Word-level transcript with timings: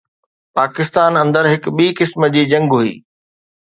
پاڪستان 0.57 1.11
اندر 1.23 1.43
هڪ 1.53 1.63
ٻي 1.77 1.87
قسم 1.99 2.21
جي 2.33 2.43
جنگ 2.51 2.69
هئي. 2.79 2.93